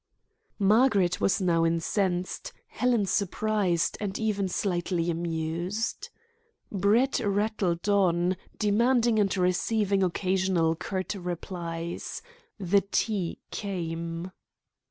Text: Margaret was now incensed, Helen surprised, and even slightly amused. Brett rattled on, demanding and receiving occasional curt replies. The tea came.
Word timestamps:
Margaret 0.57 1.21
was 1.21 1.39
now 1.39 1.63
incensed, 1.63 2.53
Helen 2.69 3.05
surprised, 3.05 3.99
and 4.01 4.17
even 4.17 4.49
slightly 4.49 5.11
amused. 5.11 6.09
Brett 6.71 7.19
rattled 7.19 7.87
on, 7.87 8.35
demanding 8.57 9.19
and 9.19 9.37
receiving 9.37 10.01
occasional 10.01 10.75
curt 10.75 11.13
replies. 11.13 12.23
The 12.57 12.81
tea 12.89 13.37
came. 13.51 14.31